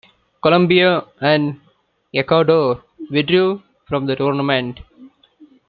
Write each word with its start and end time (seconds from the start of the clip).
Colombia, 0.41 1.05
and 1.21 1.61
Ecuador 2.15 2.83
withdrew 3.11 3.61
from 3.87 4.07
the 4.07 4.15
tournament. 4.15 4.79